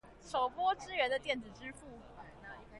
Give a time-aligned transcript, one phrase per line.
[0.25, 1.85] 首波支援的電子支付